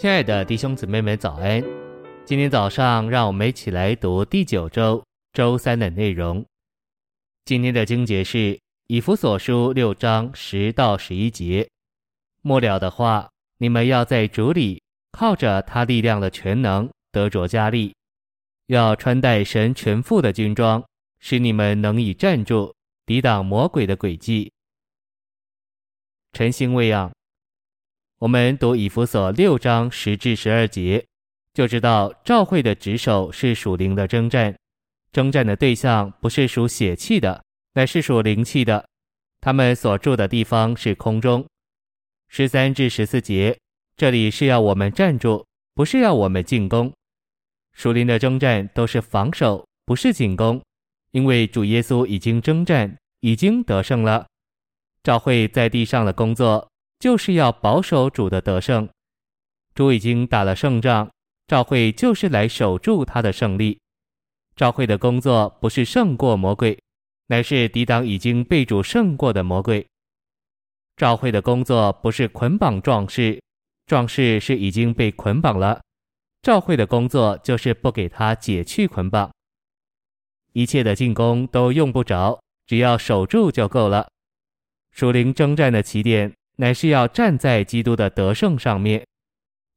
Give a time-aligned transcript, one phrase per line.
[0.00, 1.62] 亲爱的弟兄姊妹们，早安！
[2.24, 5.04] 今天早上，让我们一起来读第九周
[5.34, 6.42] 周三的内容。
[7.44, 11.68] 今天的经节是以弗所书六章十到十一节。
[12.40, 13.28] 末了的话，
[13.58, 14.82] 你们要在主里
[15.12, 17.94] 靠着他力量的全能得着加力，
[18.68, 20.82] 要穿戴神全副的军装，
[21.18, 22.74] 使你们能以站住，
[23.04, 24.50] 抵挡魔鬼的诡计。
[26.32, 27.12] 晨星未央。
[28.20, 31.02] 我们读以弗所六章十至十二节，
[31.54, 34.54] 就知道召会的职守是属灵的征战，
[35.10, 37.42] 征战的对象不是属血气的，
[37.72, 38.86] 乃是属灵气的。
[39.40, 41.46] 他们所住的地方是空中。
[42.28, 43.58] 十三至十四节，
[43.96, 46.92] 这里是要我们站住，不是要我们进攻。
[47.72, 50.60] 属灵的征战都是防守，不是进攻，
[51.12, 54.26] 因为主耶稣已经征战，已经得胜了。
[55.02, 56.69] 召会在地上的工作。
[57.00, 58.86] 就是要保守主的得胜，
[59.74, 61.10] 主已经打了胜仗，
[61.46, 63.80] 赵会就是来守住他的胜利。
[64.54, 66.78] 赵会的工作不是胜过魔鬼，
[67.28, 69.86] 乃是抵挡已经被主胜过的魔鬼。
[70.94, 73.42] 赵会的工作不是捆绑壮士，
[73.86, 75.80] 壮士是已经被捆绑了。
[76.42, 79.30] 赵会的工作就是不给他解去捆绑。
[80.52, 84.06] 一切的进攻都用不着，只要守住就够了。
[84.92, 86.34] 属灵征战的起点。
[86.60, 89.02] 乃是要站在基督的得胜上面，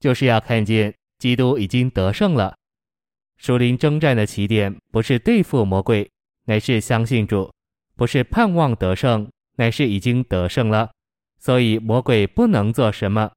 [0.01, 2.53] 就是要看见基督已经得胜了。
[3.37, 6.11] 属灵征战的起点不是对付魔鬼，
[6.43, 7.49] 乃是相信主；
[7.95, 10.91] 不是盼望得胜，乃是已经得胜了。
[11.39, 13.31] 所以魔鬼不能做什么。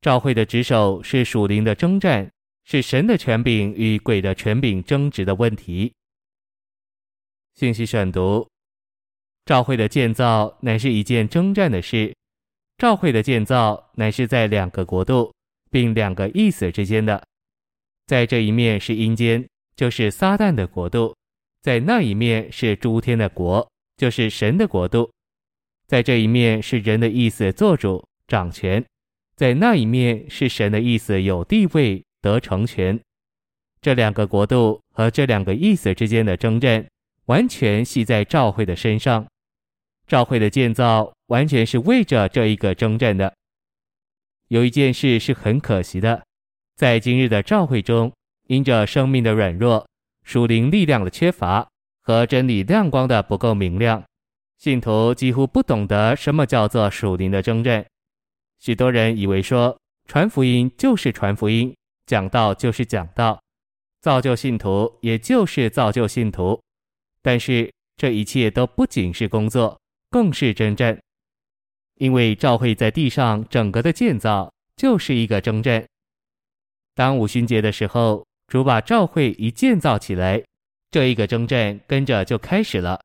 [0.00, 2.28] 教会的职守是属灵的征战，
[2.64, 5.94] 是神的权柄与鬼的权柄争执的问题。
[7.54, 8.48] 信息选读：
[9.46, 12.12] 教会的建造乃是一件征战的事。
[12.78, 15.32] 教会的建造乃是在两个国度，
[15.70, 17.22] 并两个意思之间的。
[18.06, 21.14] 在这一面是阴间，就是撒旦的国度；
[21.62, 23.66] 在那一面是诸天的国，
[23.96, 25.10] 就是神的国度。
[25.86, 28.84] 在这一面是人的意思做主掌权，
[29.36, 32.98] 在那一面是神的意思有地位得成全。
[33.80, 36.86] 这两个国度和这两个意思之间的争战，
[37.26, 39.26] 完全系在教会的身上。
[40.06, 43.34] 教会的建造完全是为着这一个征战的。
[44.48, 46.22] 有一件事是很可惜的，
[46.76, 48.12] 在今日的教会中，
[48.46, 49.86] 因着生命的软弱、
[50.22, 51.66] 属灵力量的缺乏
[52.02, 54.04] 和真理亮光的不够明亮，
[54.58, 57.84] 信徒几乎不懂得什么叫做属灵的征战。
[58.60, 59.76] 许多人以为说
[60.06, 61.74] 传福音就是传福音，
[62.06, 63.40] 讲道就是讲道，
[64.02, 66.60] 造就信徒也就是造就信徒，
[67.22, 69.78] 但是这一切都不仅是工作。
[70.14, 70.96] 更是征战，
[71.96, 75.84] 因为赵会在地上整个的建造就是一个征战。
[76.94, 80.40] 当五旬节的时候，主把赵会一建造起来，
[80.92, 83.00] 这一个征战跟着就开始了。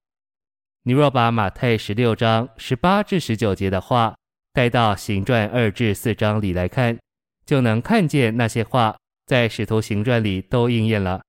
[0.84, 4.16] 你若把马太十六章十八至十九节的话
[4.54, 6.96] 带到行传二至四章里来看，
[7.44, 11.24] 就能看见那些话在使徒行传里都应验了。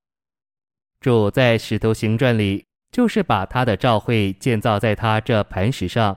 [1.00, 2.66] 主在使徒行传里。
[2.90, 6.16] 就是把他的教会建造在他这磐石上，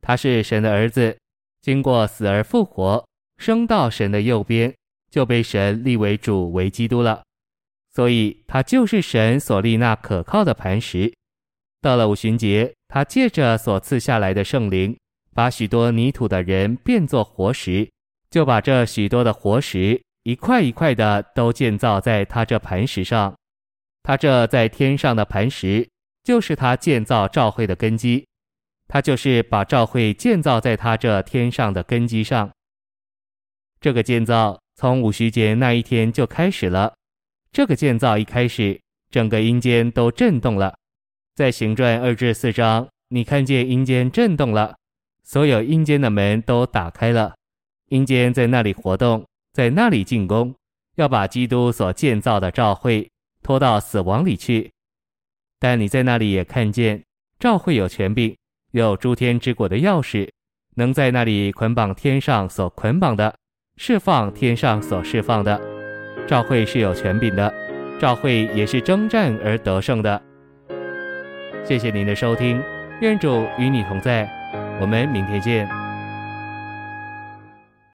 [0.00, 1.16] 他是神的儿子，
[1.60, 3.04] 经过死而复活，
[3.38, 4.74] 升到神的右边，
[5.10, 7.22] 就被神立为主为基督了。
[7.92, 11.12] 所以，他就是神所立那可靠的磐石。
[11.82, 14.96] 到了五旬节，他借着所赐下来的圣灵，
[15.34, 17.90] 把许多泥土的人变作活石，
[18.30, 23.34] 就把这许多的活石一块一块的都建造在他这磐石上。
[24.02, 25.88] 他这在天上的磐石，
[26.22, 28.26] 就是他建造教会的根基。
[28.88, 32.50] 他就是把教会建造在他这天上的根基上。
[33.80, 36.92] 这个建造从五旬节那一天就开始了。
[37.52, 38.80] 这个建造一开始，
[39.10, 40.74] 整个阴间都震动了。
[41.34, 44.76] 在行传二至四章，你看见阴间震动了，
[45.22, 47.34] 所有阴间的门都打开了，
[47.90, 50.54] 阴间在那里活动，在那里进攻，
[50.96, 53.08] 要把基督所建造的教会。
[53.42, 54.70] 拖到死亡里去，
[55.58, 57.02] 但你在那里也看见，
[57.38, 58.36] 赵会有权柄，
[58.72, 60.28] 有诸天之国的钥匙，
[60.76, 63.34] 能在那里捆绑天上所捆绑的，
[63.76, 65.60] 释放天上所释放的。
[66.26, 67.52] 赵会是有权柄的，
[67.98, 70.22] 赵会也是征战而得胜的。
[71.64, 72.62] 谢谢您的收听，
[73.00, 74.28] 愿主与你同在，
[74.80, 75.79] 我们明天见。